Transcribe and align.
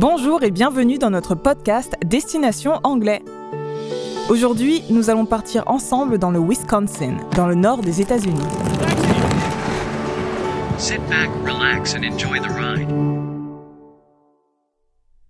Bonjour 0.00 0.44
et 0.44 0.52
bienvenue 0.52 0.96
dans 0.96 1.10
notre 1.10 1.34
podcast 1.34 1.96
Destination 2.06 2.78
Anglais. 2.84 3.20
Aujourd'hui, 4.28 4.84
nous 4.90 5.10
allons 5.10 5.26
partir 5.26 5.64
ensemble 5.66 6.18
dans 6.18 6.30
le 6.30 6.38
Wisconsin, 6.38 7.16
dans 7.34 7.48
le 7.48 7.56
nord 7.56 7.80
des 7.80 8.00
États-Unis. 8.00 8.38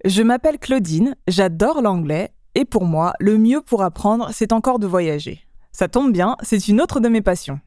Je 0.04 0.22
m'appelle 0.22 0.58
Claudine, 0.58 1.16
j'adore 1.26 1.80
l'anglais 1.80 2.34
et 2.54 2.66
pour 2.66 2.84
moi, 2.84 3.14
le 3.20 3.38
mieux 3.38 3.62
pour 3.62 3.82
apprendre, 3.82 4.28
c'est 4.34 4.52
encore 4.52 4.78
de 4.78 4.86
voyager. 4.86 5.46
Ça 5.72 5.88
tombe 5.88 6.12
bien, 6.12 6.36
c'est 6.42 6.68
une 6.68 6.82
autre 6.82 7.00
de 7.00 7.08
mes 7.08 7.22
passions. 7.22 7.58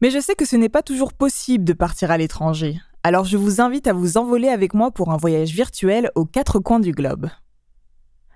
Mais 0.00 0.08
je 0.08 0.20
sais 0.20 0.34
que 0.34 0.46
ce 0.46 0.56
n'est 0.56 0.70
pas 0.70 0.82
toujours 0.82 1.12
possible 1.12 1.64
de 1.64 1.74
partir 1.74 2.10
à 2.10 2.16
l'étranger, 2.16 2.78
alors 3.06 3.24
je 3.24 3.36
vous 3.36 3.60
invite 3.60 3.86
à 3.86 3.92
vous 3.92 4.16
envoler 4.16 4.48
avec 4.48 4.74
moi 4.74 4.90
pour 4.90 5.12
un 5.12 5.16
voyage 5.16 5.52
virtuel 5.52 6.10
aux 6.16 6.24
quatre 6.24 6.58
coins 6.58 6.80
du 6.80 6.90
globe. 6.90 7.30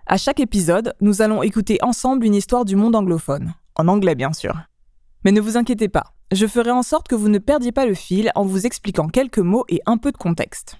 À 0.06 0.16
chaque 0.16 0.38
épisode, 0.38 0.94
nous 1.00 1.22
allons 1.22 1.42
écouter 1.42 1.78
ensemble 1.82 2.24
une 2.24 2.36
histoire 2.36 2.64
du 2.64 2.76
monde 2.76 2.94
anglophone, 2.94 3.52
en 3.74 3.88
anglais 3.88 4.14
bien 4.14 4.32
sûr. 4.32 4.54
Mais 5.24 5.32
ne 5.32 5.40
vous 5.40 5.56
inquiétez 5.56 5.88
pas, 5.88 6.14
je 6.30 6.46
ferai 6.46 6.70
en 6.70 6.84
sorte 6.84 7.08
que 7.08 7.16
vous 7.16 7.28
ne 7.28 7.38
perdiez 7.38 7.72
pas 7.72 7.84
le 7.84 7.94
fil 7.94 8.30
en 8.36 8.44
vous 8.44 8.64
expliquant 8.64 9.08
quelques 9.08 9.40
mots 9.40 9.64
et 9.68 9.80
un 9.86 9.96
peu 9.96 10.12
de 10.12 10.16
contexte. 10.16 10.76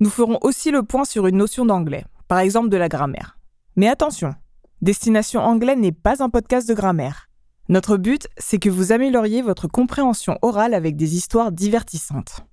Nous 0.00 0.10
ferons 0.10 0.38
aussi 0.42 0.70
le 0.70 0.82
point 0.82 1.06
sur 1.06 1.26
une 1.26 1.38
notion 1.38 1.64
d'anglais, 1.64 2.04
par 2.28 2.40
exemple 2.40 2.68
de 2.68 2.76
la 2.76 2.90
grammaire. 2.90 3.38
Mais 3.74 3.88
attention, 3.88 4.34
Destination 4.82 5.40
Anglais 5.40 5.76
n'est 5.76 5.92
pas 5.92 6.22
un 6.22 6.28
podcast 6.28 6.68
de 6.68 6.74
grammaire. 6.74 7.30
Notre 7.70 7.96
but, 7.96 8.28
c'est 8.36 8.58
que 8.58 8.68
vous 8.68 8.92
amélioriez 8.92 9.40
votre 9.40 9.66
compréhension 9.66 10.36
orale 10.42 10.74
avec 10.74 10.96
des 10.96 11.16
histoires 11.16 11.52
divertissantes. 11.52 12.44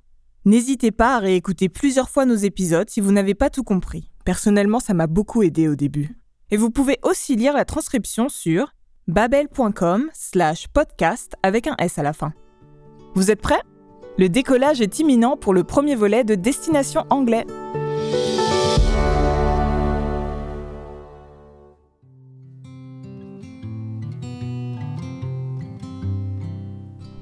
N'hésitez 0.50 0.90
pas 0.90 1.16
à 1.16 1.20
réécouter 1.20 1.70
plusieurs 1.70 2.10
fois 2.10 2.26
nos 2.26 2.34
épisodes 2.34 2.90
si 2.90 3.02
vous 3.02 3.12
n'avez 3.12 3.36
pas 3.36 3.52
tout 3.52 3.62
compris. 3.64 4.10
Personnellement, 4.26 4.80
ça 4.80 4.96
m'a 4.96 5.06
beaucoup 5.06 5.44
aidé 5.44 5.68
au 5.68 5.76
début. 5.76 6.18
Et 6.50 6.58
vous 6.58 6.72
pouvez 6.72 6.98
aussi 7.04 7.36
lire 7.36 7.54
la 7.54 7.66
transcription 7.66 8.30
sur 8.30 8.74
babel.com 9.08 10.10
slash 10.12 10.68
podcast 10.70 11.36
avec 11.44 11.68
un 11.68 11.76
S 11.78 12.00
à 12.00 12.02
la 12.02 12.14
fin. 12.14 12.34
Vous 13.14 13.30
êtes 13.30 13.44
prêts? 13.44 13.62
Le 14.18 14.28
décollage 14.28 14.82
est 14.82 14.98
imminent 14.98 15.38
pour 15.38 15.54
le 15.54 15.64
premier 15.64 15.94
volet 15.94 16.24
de 16.24 16.34
Destination 16.34 17.06
Anglais. 17.12 17.46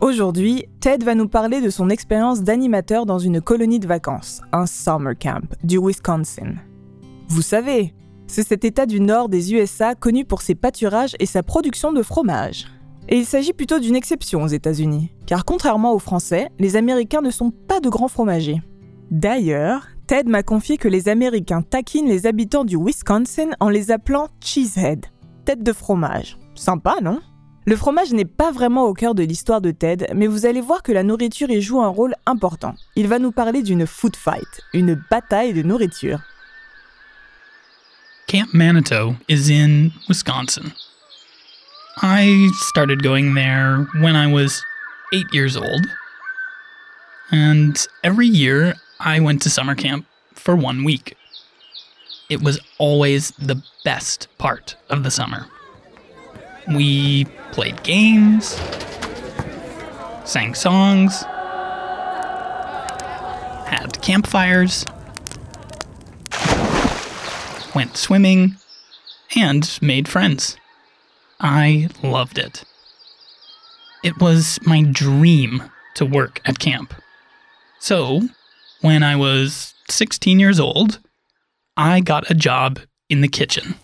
Aujourd'hui, 0.07 0.63
Ted 0.79 1.03
va 1.03 1.15
nous 1.15 1.27
parler 1.27 1.59
de 1.59 1.69
son 1.69 1.89
expérience 1.89 2.41
d'animateur 2.41 3.05
dans 3.05 3.19
une 3.19 3.41
colonie 3.41 3.81
de 3.81 3.87
vacances, 3.87 4.39
un 4.53 4.65
summer 4.65 5.15
camp, 5.19 5.43
du 5.65 5.79
Wisconsin. 5.79 6.53
Vous 7.27 7.41
savez, 7.41 7.93
c'est 8.25 8.47
cet 8.47 8.63
état 8.63 8.85
du 8.85 9.01
nord 9.01 9.27
des 9.27 9.53
USA 9.53 9.95
connu 9.95 10.23
pour 10.23 10.41
ses 10.41 10.55
pâturages 10.55 11.17
et 11.19 11.25
sa 11.25 11.43
production 11.43 11.91
de 11.91 12.01
fromage. 12.01 12.67
Et 13.09 13.17
il 13.17 13.25
s'agit 13.25 13.51
plutôt 13.51 13.79
d'une 13.79 13.97
exception 13.97 14.43
aux 14.43 14.47
États-Unis, 14.47 15.11
car 15.25 15.43
contrairement 15.43 15.91
aux 15.91 15.99
Français, 15.99 16.51
les 16.57 16.77
Américains 16.77 17.21
ne 17.21 17.29
sont 17.29 17.51
pas 17.51 17.81
de 17.81 17.89
grands 17.89 18.07
fromagers. 18.07 18.61
D'ailleurs, 19.11 19.87
Ted 20.07 20.29
m'a 20.29 20.41
confié 20.41 20.77
que 20.77 20.87
les 20.87 21.09
Américains 21.09 21.63
taquinent 21.63 22.07
les 22.07 22.27
habitants 22.27 22.63
du 22.63 22.77
Wisconsin 22.77 23.49
en 23.59 23.67
les 23.67 23.91
appelant 23.91 24.29
cheesehead, 24.39 25.05
tête 25.43 25.63
de 25.63 25.73
fromage. 25.73 26.37
Sympa, 26.55 26.95
non? 27.03 27.19
Le 27.67 27.75
fromage 27.75 28.13
n'est 28.13 28.23
pas 28.23 28.49
vraiment 28.49 28.85
au 28.85 28.93
cœur 28.93 29.13
de 29.13 29.23
l'histoire 29.23 29.59
de 29.59 29.71
Ted, 29.71 30.07
mais 30.15 30.25
vous 30.25 30.45
allez 30.45 30.61
voir 30.61 30.81
que 30.83 30.93
la 30.93 31.03
nourriture 31.03 31.49
y 31.49 31.61
joue 31.61 31.81
un 31.81 31.89
rôle 31.89 32.15
important. 32.25 32.75
Il 32.95 33.09
va 33.09 33.19
nous 33.19 33.33
parler 33.33 33.61
d'une 33.61 33.85
food 33.85 34.15
fight, 34.15 34.47
une 34.73 34.95
bataille 35.11 35.53
de 35.53 35.63
nourriture. 35.63 36.21
Camp 38.25 38.53
Manitou 38.53 39.17
is 39.27 39.51
in 39.51 39.91
Wisconsin. 40.07 40.71
I 42.01 42.49
started 42.53 43.03
going 43.03 43.35
there 43.35 43.85
when 44.01 44.15
I 44.15 44.31
was 44.31 44.63
eight 45.13 45.27
years 45.33 45.57
old. 45.57 45.87
And 47.31 47.75
every 48.01 48.27
year 48.27 48.75
I 49.01 49.19
went 49.19 49.41
to 49.41 49.49
summer 49.49 49.75
camp 49.75 50.05
for 50.33 50.55
one 50.55 50.85
week. 50.85 51.17
It 52.29 52.41
was 52.41 52.61
always 52.79 53.31
the 53.31 53.61
best 53.83 54.29
part 54.37 54.77
of 54.89 55.03
the 55.03 55.11
summer. 55.11 55.47
We 56.73 57.25
played 57.53 57.81
games, 57.83 58.59
sang 60.25 60.53
songs, 60.53 61.23
had 63.67 64.01
campfires, 64.01 64.85
went 67.73 67.95
swimming, 67.95 68.57
and 69.35 69.79
made 69.81 70.07
friends. 70.07 70.57
I 71.39 71.89
loved 72.03 72.37
it. 72.37 72.63
It 74.03 74.19
was 74.19 74.59
my 74.65 74.81
dream 74.81 75.63
to 75.95 76.05
work 76.05 76.41
at 76.45 76.59
camp. 76.59 76.93
So, 77.79 78.21
when 78.81 79.03
I 79.03 79.15
was 79.15 79.73
16 79.89 80.39
years 80.39 80.59
old, 80.59 80.99
I 81.75 82.01
got 82.01 82.29
a 82.29 82.33
job 82.33 82.79
in 83.09 83.21
the 83.21 83.27
kitchen. 83.27 83.75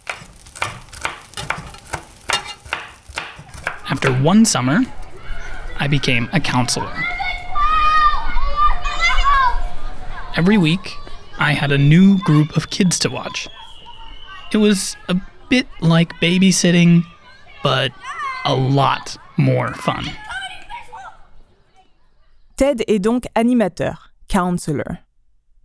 After 4.03 4.21
one 4.21 4.43
summer, 4.43 4.81
I 5.79 5.87
became 5.87 6.27
a 6.33 6.39
counselor. 6.41 6.91
Every 10.35 10.57
week, 10.57 10.91
I 11.39 11.53
had 11.53 11.71
a 11.71 11.77
new 11.77 12.17
group 12.17 12.57
of 12.57 12.69
kids 12.69 12.99
to 12.99 13.09
watch. 13.09 13.47
It 14.51 14.57
was 14.57 14.97
a 15.07 15.15
bit 15.47 15.67
like 15.79 16.11
babysitting, 16.19 17.03
but 17.63 17.93
a 18.43 18.53
lot 18.53 19.15
more 19.37 19.73
fun. 19.73 20.03
Ted 22.57 22.83
est 22.89 22.99
donc 22.99 23.23
animateur, 23.35 24.11
counselor. 24.27 24.99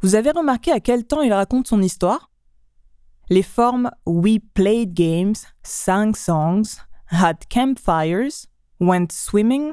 Vous 0.00 0.14
avez 0.14 0.30
remarqué 0.30 0.70
à 0.70 0.78
quel 0.78 1.02
temps 1.02 1.22
il 1.22 1.32
raconte 1.32 1.66
son 1.66 1.82
histoire 1.82 2.30
Les 3.30 3.42
formes 3.42 3.90
We 4.06 4.38
played 4.54 4.94
games, 4.94 5.44
sang 5.64 6.14
songs, 6.14 6.78
had 7.10 7.48
campfires, 7.48 8.46
went 8.80 9.12
swimming 9.12 9.72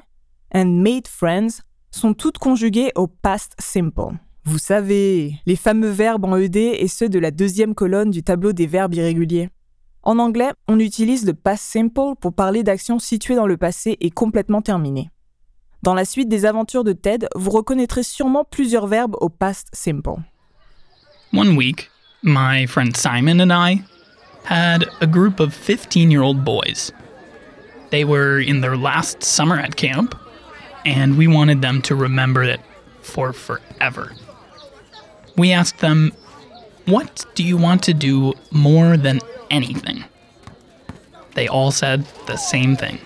and 0.53 0.83
made 0.83 1.07
friends 1.07 1.61
sont 1.91 2.13
toutes 2.13 2.37
conjuguées 2.37 2.91
au 2.95 3.07
past 3.07 3.55
simple. 3.59 4.17
Vous 4.43 4.57
savez, 4.57 5.39
les 5.45 5.55
fameux 5.55 5.89
verbes 5.89 6.25
en 6.25 6.37
ED 6.37 6.57
et 6.57 6.87
ceux 6.87 7.09
de 7.09 7.19
la 7.19 7.31
deuxième 7.31 7.73
colonne 7.73 8.11
du 8.11 8.21
tableau 8.21 8.53
des 8.53 8.67
verbes 8.67 8.93
irréguliers. 8.93 9.49
En 10.03 10.19
anglais, 10.19 10.51
on 10.67 10.79
utilise 10.79 11.25
le 11.25 11.33
past 11.33 11.63
simple 11.63 12.15
pour 12.21 12.33
parler 12.33 12.61
d'actions 12.61 12.99
situées 12.99 13.35
dans 13.35 13.47
le 13.47 13.57
passé 13.57 13.97
et 14.01 14.11
complètement 14.11 14.61
terminées. 14.61 15.09
Dans 15.81 15.95
la 15.95 16.05
suite 16.05 16.29
des 16.29 16.45
aventures 16.45 16.83
de 16.83 16.93
Ted, 16.93 17.27
vous 17.35 17.49
reconnaîtrez 17.49 18.03
sûrement 18.03 18.43
plusieurs 18.43 18.87
verbes 18.87 19.15
au 19.19 19.29
past 19.29 19.67
simple. 19.73 20.15
One 21.33 21.57
week, 21.57 21.89
my 22.21 22.67
friend 22.67 22.95
Simon 22.95 23.39
and 23.39 23.51
I 23.51 23.81
had 24.47 24.85
a 25.01 25.07
group 25.07 25.39
of 25.39 25.53
15 25.53 26.11
year 26.11 26.21
old 26.21 26.43
boys 26.43 26.91
They 27.91 28.03
were 28.03 28.39
in 28.39 28.61
their 28.61 28.77
last 28.77 29.23
summer 29.23 29.57
at 29.57 29.75
camp, 29.75 30.15
and 30.85 31.17
we 31.17 31.27
wanted 31.27 31.61
them 31.61 31.81
to 31.83 31.95
remember 31.95 32.43
it 32.43 32.59
for 33.01 33.33
forever. 33.33 34.13
We 35.37 35.51
asked 35.51 35.79
them, 35.79 36.11
What 36.85 37.25
do 37.35 37.43
you 37.43 37.57
want 37.57 37.83
to 37.83 37.93
do 37.93 38.33
more 38.51 38.97
than 38.97 39.19
anything? 39.49 40.03
They 41.35 41.47
all 41.47 41.71
said 41.71 42.05
the 42.27 42.37
same 42.37 42.75
thing. 42.75 42.99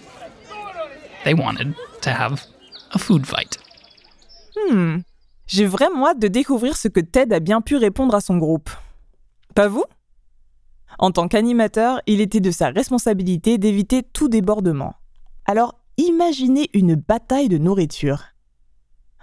They 1.25 1.33
wanted 1.33 1.75
to 2.01 2.11
have 2.11 2.45
a 2.93 2.99
food 2.99 3.27
fight. 3.27 3.57
Hmm, 4.55 4.99
j'ai 5.47 5.65
vraiment 5.65 6.05
hâte 6.05 6.19
de 6.19 6.27
découvrir 6.27 6.75
ce 6.77 6.89
que 6.89 7.01
Ted 7.01 7.33
a 7.33 7.39
bien 7.39 7.61
pu 7.61 7.75
répondre 7.77 8.15
à 8.15 8.21
son 8.21 8.37
groupe. 8.37 8.69
Pas 9.55 9.67
vous 9.67 9.85
En 10.99 11.11
tant 11.11 11.29
qu'animateur, 11.29 12.01
il 12.07 12.19
était 12.19 12.41
de 12.41 12.51
sa 12.51 12.69
responsabilité 12.69 13.57
d'éviter 13.57 14.03
tout 14.03 14.27
débordement. 14.27 14.95
Alors 15.45 15.79
imaginez 15.97 16.69
une 16.73 16.95
bataille 16.95 17.47
de 17.47 17.57
nourriture. 17.57 18.25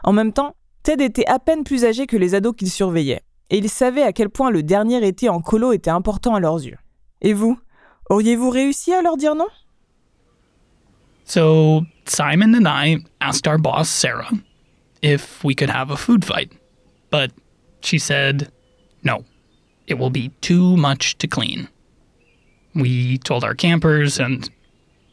En 0.02 0.14
même 0.14 0.32
temps, 0.32 0.56
Ted 0.82 1.04
était 1.04 1.26
à 1.26 1.38
peine 1.38 1.64
plus 1.64 1.84
âgé 1.84 2.06
que 2.06 2.16
les 2.16 2.34
ados 2.34 2.54
qu'il 2.56 2.70
surveillait, 2.70 3.20
et 3.50 3.58
il 3.58 3.68
savait 3.68 4.02
à 4.02 4.12
quel 4.12 4.30
point 4.30 4.50
le 4.50 4.62
dernier 4.62 5.06
été 5.06 5.28
en 5.28 5.40
colo 5.40 5.72
était 5.72 5.90
important 5.90 6.34
à 6.34 6.40
leurs 6.40 6.64
yeux. 6.64 6.78
Et 7.20 7.34
vous, 7.34 7.58
auriez-vous 8.08 8.48
réussi 8.50 8.94
à 8.94 9.02
leur 9.02 9.18
dire 9.18 9.34
non? 9.34 9.48
So, 11.24 11.82
Simon 12.06 12.54
and 12.54 12.66
I 12.66 13.04
asked 13.20 13.46
our 13.46 13.58
boss, 13.58 13.88
Sarah, 13.90 14.30
if 15.02 15.44
we 15.44 15.54
could 15.54 15.70
have 15.70 15.90
a 15.90 15.96
food 15.96 16.24
fight. 16.24 16.52
But 17.10 17.32
she 17.82 17.98
said 17.98 18.50
no. 19.02 19.24
It 19.86 19.94
will 19.94 20.10
be 20.10 20.30
too 20.40 20.76
much 20.76 21.16
to 21.18 21.26
clean. 21.26 21.68
We 22.74 23.18
told 23.18 23.44
our 23.44 23.54
campers 23.54 24.18
and 24.18 24.50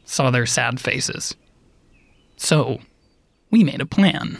saw 0.04 0.30
their 0.30 0.46
sad 0.46 0.80
faces. 0.80 1.34
So, 2.36 2.80
we 3.50 3.64
made 3.64 3.80
a 3.80 3.86
plan. 3.86 4.38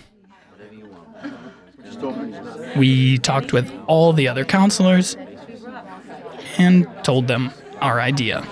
We 2.77 3.19
talked 3.19 3.53
with 3.53 3.73
all 3.87 4.13
the 4.13 4.29
other 4.29 4.45
counselors 4.45 5.17
and 6.59 6.87
told 7.05 7.29
them 7.29 7.53
our 7.81 8.01
idea. 8.01 8.47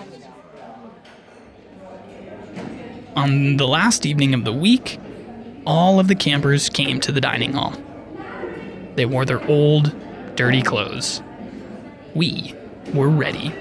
On 3.16 3.56
the 3.56 3.66
last 3.66 4.06
evening 4.06 4.32
of 4.32 4.44
the 4.44 4.52
week, 4.52 4.98
all 5.66 6.00
of 6.00 6.08
the 6.08 6.14
campers 6.14 6.68
came 6.68 7.00
to 7.00 7.12
the 7.12 7.20
dining 7.20 7.52
hall. 7.52 7.74
They 8.94 9.04
wore 9.04 9.24
their 9.24 9.44
old, 9.48 9.94
dirty 10.36 10.62
clothes. 10.62 11.22
We 12.14 12.54
were 12.92 13.08
ready. 13.08 13.54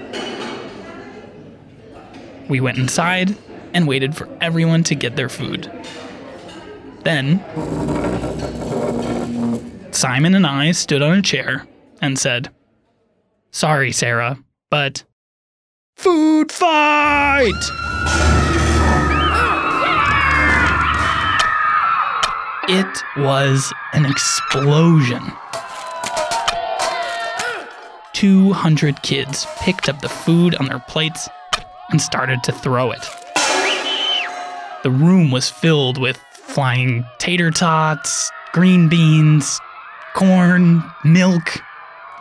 We 2.48 2.60
went 2.60 2.78
inside 2.78 3.36
and 3.72 3.88
waited 3.88 4.14
for 4.14 4.28
everyone 4.40 4.84
to 4.84 4.94
get 4.94 5.16
their 5.16 5.28
food. 5.28 5.70
Then, 7.02 7.40
Simon 9.92 10.34
and 10.34 10.46
I 10.46 10.72
stood 10.72 11.02
on 11.02 11.18
a 11.18 11.22
chair 11.22 11.66
and 12.00 12.18
said, 12.18 12.50
Sorry, 13.50 13.92
Sarah, 13.92 14.38
but 14.70 15.04
food 15.96 16.52
fight! 16.52 17.52
It 22.68 23.04
was 23.16 23.72
an 23.92 24.06
explosion. 24.06 25.20
200 28.22 29.02
kids 29.02 29.48
picked 29.62 29.88
up 29.88 30.00
the 30.00 30.08
food 30.08 30.54
on 30.54 30.66
their 30.66 30.78
plates 30.78 31.28
and 31.90 32.00
started 32.00 32.40
to 32.44 32.52
throw 32.52 32.92
it. 32.92 33.04
The 34.84 34.92
room 34.92 35.32
was 35.32 35.50
filled 35.50 35.98
with 35.98 36.16
flying 36.30 37.04
tater 37.18 37.50
tots, 37.50 38.30
green 38.52 38.88
beans, 38.88 39.58
corn, 40.14 40.84
milk, 41.02 41.60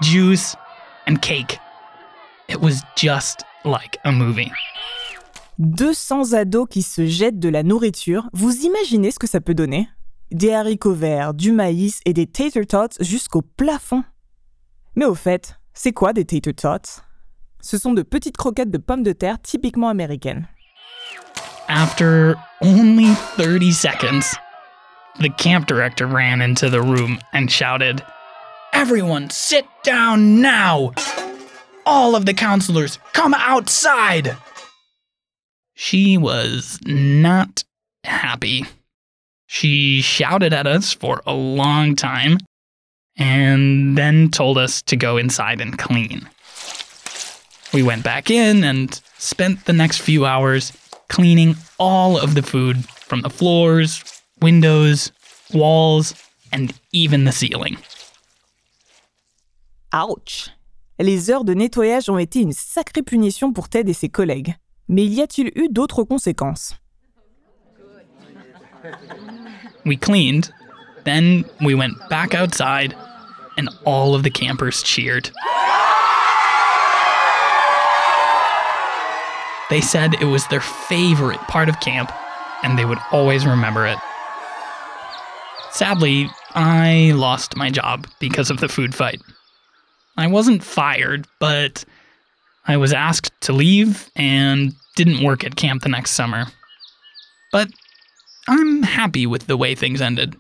juice, 0.02 0.56
and 1.06 1.22
cake. 1.22 1.60
It 2.48 2.60
was 2.60 2.82
just 2.96 3.44
like 3.64 4.00
a 4.04 4.12
movie. 4.12 4.52
200 5.60 6.34
ados 6.34 6.66
qui 6.68 6.82
se 6.82 7.06
jettent 7.06 7.40
de 7.40 7.50
la 7.50 7.62
nourriture, 7.62 8.28
vous 8.34 8.66
imaginez 8.66 9.12
ce 9.12 9.20
que 9.20 9.28
ça 9.28 9.40
peut 9.40 9.54
donner 9.54 9.88
Des 10.32 10.52
haricots 10.52 10.96
verts, 10.96 11.36
du 11.36 11.52
maïs 11.52 12.00
et 12.06 12.14
des 12.14 12.26
tater 12.26 12.66
tots 12.66 12.98
jusqu'au 13.02 13.44
plafond. 13.44 14.04
Mais 14.96 15.06
au 15.06 15.14
fait, 15.14 15.61
c'est 15.74 15.92
quoi 15.94 16.14
des 16.14 16.26
tater 16.26 16.54
tots 16.54 17.02
Ce 17.62 17.78
sont 17.78 17.94
de 17.94 18.02
petites 18.02 18.38
croquettes 18.38 18.72
de 18.72 18.78
pommes 18.78 19.04
de 19.04 19.14
terre 19.14 19.42
typiquement 19.42 19.90
américaines. 19.90 20.48
After 21.70 22.36
only 22.62 23.14
30 23.38 23.72
seconds, 23.72 24.36
the 25.20 25.30
camp 25.30 25.68
director 25.68 26.06
ran 26.06 26.42
into 26.42 26.70
the 26.70 26.82
room 26.82 27.20
and 27.34 27.50
shouted, 27.50 28.04
Everyone 28.74 29.30
sit 29.30 29.66
down 29.84 30.42
now! 30.42 30.92
All 31.86 32.16
of 32.16 32.26
the 32.26 32.34
counselors, 32.34 33.00
come 33.14 33.34
outside! 33.34 34.36
She 35.76 36.18
was 36.18 36.80
not 36.86 37.64
happy. 38.04 38.66
She 39.48 40.02
shouted 40.02 40.54
at 40.54 40.68
us 40.68 40.94
for 40.94 41.22
a 41.26 41.34
long 41.34 41.96
time 41.96 42.38
and 43.18 43.98
then 43.98 44.30
told 44.30 44.58
us 44.58 44.82
to 44.84 44.96
go 44.96 45.18
inside 45.18 45.62
and 45.62 45.78
clean. 45.78 46.28
We 47.74 47.84
went 47.84 48.04
back 48.04 48.30
in 48.30 48.64
and 48.64 49.02
spent 49.18 49.66
the 49.66 49.74
next 49.74 50.00
few 50.00 50.26
hours 50.26 50.74
cleaning 51.08 51.56
all 51.78 52.18
of 52.18 52.36
the 52.36 52.42
food 52.42 52.86
from 52.86 53.22
the 53.22 53.30
floors, 53.30 54.04
windows, 54.42 55.12
walls, 55.54 56.14
and 56.52 56.74
even 56.92 57.26
the 57.26 57.32
ceiling. 57.32 57.78
Ouch 59.94 60.50
Les 61.00 61.30
heures 61.30 61.44
de 61.44 61.54
nettoyage 61.54 62.10
ont 62.10 62.18
été 62.18 62.42
une 62.42 62.54
sacrée 62.54 63.02
punition 63.02 63.54
pour 63.54 63.70
Ted 63.70 63.90
et 63.90 63.94
ses 63.94 64.10
collègues. 64.10 64.56
Mais 64.88 65.06
y 65.06 65.22
a-t-il 65.22 65.52
eu 65.56 65.68
d'autres 65.70 66.04
conséquences 66.04 66.76
We 69.86 69.98
cleaned, 69.98 70.52
then 71.04 71.46
we 71.64 71.76
went 71.76 71.98
back 72.10 72.34
outside, 72.34 72.96
and 73.58 73.70
all 73.86 74.16
of 74.16 74.24
the 74.24 74.30
campers 74.30 74.84
cheered. 74.84 75.30
They 79.70 79.82
said 79.82 80.16
it 80.16 80.26
was 80.26 80.46
their 80.48 80.62
favorite 80.62 81.40
part 81.42 81.70
of 81.70 81.80
camp, 81.80 82.12
and 82.62 82.78
they 82.78 82.86
would 82.86 83.00
always 83.12 83.46
remember 83.46 83.88
it. 83.88 83.98
Sadly, 85.72 86.30
I 86.54 87.14
lost 87.16 87.56
my 87.56 87.70
job 87.70 88.06
because 88.20 88.50
of 88.50 88.60
the 88.60 88.68
food 88.68 88.94
fight. 88.94 89.22
I 90.18 90.28
wasn't 90.28 90.62
fired, 90.64 91.26
but 91.40 91.86
I 92.68 92.76
was 92.76 92.92
asked 92.92 93.32
to 93.42 93.54
leave 93.54 94.12
and 94.16 94.74
didn't 94.98 95.24
work 95.24 95.46
at 95.46 95.56
camp 95.56 95.84
the 95.84 95.90
next 95.90 96.12
summer. 96.12 96.48
But 97.54 97.70
I'm 98.50 98.84
happy 98.84 99.26
with 99.26 99.48
the 99.48 99.56
way 99.56 99.76
things 99.76 100.02
ended. 100.02 100.36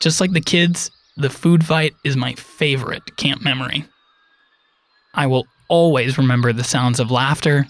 Just 0.00 0.20
like 0.20 0.32
the 0.32 0.40
kids, 0.40 0.90
the 1.16 1.30
food 1.30 1.64
fight 1.64 1.94
is 2.04 2.16
my 2.16 2.34
favorite 2.34 3.16
camp 3.16 3.42
memory. 3.42 3.84
I 5.14 5.26
will 5.26 5.46
always 5.68 6.18
remember 6.18 6.52
the 6.52 6.64
sounds 6.64 7.00
of 7.00 7.10
laughter 7.10 7.66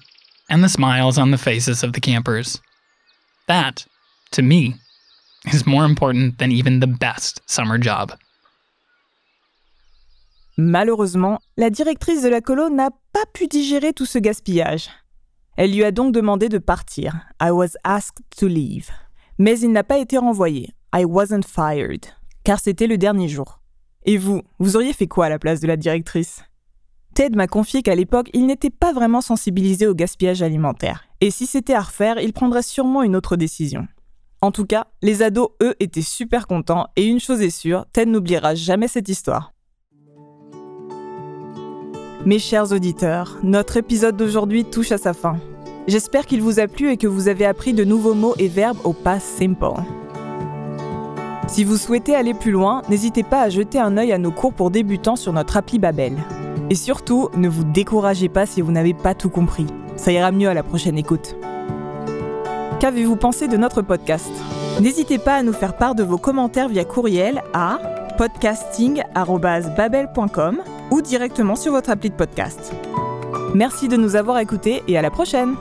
and 0.51 0.63
the 0.63 0.69
smiles 0.69 1.19
on 1.19 1.31
the 1.31 1.39
faces 1.39 1.83
of 1.83 1.93
the 1.93 2.01
campers. 2.01 2.61
That, 3.47 3.87
to 4.33 4.43
me, 4.43 4.75
is 5.53 5.67
more 5.67 5.85
important 5.85 6.39
than 6.39 6.51
even 6.51 6.81
the 6.81 6.87
best 6.87 7.41
summer 7.47 7.79
job. 7.79 8.13
Malheureusement, 10.59 11.39
la 11.57 11.71
directrice 11.71 12.23
de 12.23 12.31
la 12.31 12.41
colo 12.41 12.69
n'a 12.69 12.91
pas 13.13 13.27
pu 13.33 13.47
digérer 13.47 13.93
tout 13.93 14.07
ce 14.07 14.19
gaspillage. 14.19 14.89
Elle 15.57 15.73
lui 15.73 15.85
a 15.85 15.93
donc 15.93 16.15
demandé 16.15 16.49
de 16.49 16.59
partir. 16.59 17.13
I 17.41 17.51
was 17.51 17.77
asked 17.85 18.25
to 18.39 18.49
leave. 18.49 18.91
Mais 19.39 19.61
il 19.61 19.73
n'a 19.73 19.85
pas 19.85 19.99
été 19.99 20.19
renvoyé. 20.19 20.76
I 20.99 21.05
wasn't 21.05 21.43
fired. 21.45 22.07
Car 22.43 22.59
c'était 22.59 22.87
le 22.87 22.97
dernier 22.97 23.29
jour. 23.29 23.61
Et 24.07 24.17
vous, 24.17 24.41
vous 24.59 24.77
auriez 24.77 24.95
fait 24.95 25.07
quoi 25.07 25.27
à 25.27 25.29
la 25.29 25.39
place 25.39 25.61
de 25.61 25.67
la 25.67 25.77
directrice? 25.77 26.43
Ted 27.13 27.37
m'a 27.37 27.47
confié 27.47 27.83
qu'à 27.83 27.95
l'époque, 27.95 28.31
il 28.33 28.47
n'était 28.47 28.71
pas 28.71 28.95
vraiment 28.95 29.21
sensibilisé 29.21 29.87
au 29.87 29.95
gaspillage 29.95 30.41
alimentaire. 30.41 31.05
Et 31.21 31.31
si 31.31 31.47
c'était 31.47 31.75
à 31.75 31.83
refaire, 31.83 32.19
il 32.19 32.33
prendrait 32.33 32.63
sûrement 32.63 33.03
une 33.03 33.15
autre 33.15 33.37
décision. 33.37 33.87
En 34.41 34.53
tout 34.53 34.65
cas, 34.65 34.87
les 35.03 35.23
ados, 35.23 35.51
eux, 35.63 35.75
étaient 35.81 36.01
super 36.01 36.47
contents, 36.47 36.87
et 36.97 37.05
une 37.05 37.21
chose 37.21 37.43
est 37.43 37.51
sûre, 37.51 37.85
Ted 37.93 38.11
n'oubliera 38.11 38.55
jamais 38.55 38.89
cette 38.89 39.11
histoire. 39.11 39.53
Mes 42.25 42.39
chers 42.39 42.73
auditeurs, 42.73 43.39
notre 43.43 43.77
épisode 43.77 44.17
d'aujourd'hui 44.17 44.65
touche 44.65 44.93
à 44.93 44.99
sa 44.99 45.13
fin. 45.13 45.39
J'espère 45.89 46.25
qu'il 46.25 46.41
vous 46.41 46.59
a 46.59 46.69
plu 46.69 46.91
et 46.91 46.97
que 46.97 47.07
vous 47.07 47.29
avez 47.29 47.45
appris 47.45 47.75
de 47.75 47.85
nouveaux 47.85 48.15
mots 48.15 48.35
et 48.39 48.49
verbes 48.49 48.79
au 48.85 48.95
past 48.95 49.27
simple. 49.27 49.83
Si 51.47 51.65
vous 51.65 51.77
souhaitez 51.77 52.17
aller 52.17 52.35
plus 52.35 52.51
loin, 52.51 52.83
n'hésitez 52.89 53.23
pas 53.23 53.43
à 53.43 53.49
jeter 53.49 53.79
un 53.79 53.97
œil 53.97 54.13
à 54.13 54.19
nos 54.19 54.33
cours 54.33 54.53
pour 54.53 54.71
débutants 54.71 55.17
sur 55.17 55.33
notre 55.33 55.57
appli 55.57 55.79
Babel. 55.79 56.19
Et 56.71 56.75
surtout, 56.75 57.29
ne 57.37 57.49
vous 57.49 57.65
découragez 57.65 58.29
pas 58.29 58.45
si 58.47 58.61
vous 58.61 58.73
n'avez 58.73 58.95
pas 58.95 59.15
tout 59.15 59.31
compris. 59.31 59.67
Ça 59.97 60.11
ira 60.11 60.33
mieux 60.33 60.49
à 60.49 60.55
la 60.55 60.65
prochaine 60.65 60.99
écoute. 60.99 61.37
Qu'avez-vous 62.81 63.17
pensé 63.17 63.49
de 63.49 63.57
notre 63.57 63.81
podcast? 63.83 64.31
N'hésitez 64.81 65.19
pas 65.19 65.37
à 65.37 65.43
nous 65.43 65.53
faire 65.53 65.77
part 65.77 65.95
de 65.95 66.03
vos 66.03 66.19
commentaires 66.19 66.69
via 66.69 66.85
courriel 66.85 67.43
à 67.55 67.79
podcasting.babel.com 68.19 70.59
ou 70.91 71.01
directement 71.01 71.55
sur 71.55 71.71
votre 71.73 71.91
appli 71.91 72.11
de 72.11 72.17
podcast. 72.17 72.75
Merci 73.55 73.89
de 73.89 73.97
nous 73.97 74.17
avoir 74.17 74.39
écoutés 74.39 74.83
et 74.89 74.99
à 74.99 75.03
la 75.03 75.11
prochaine 75.11 75.55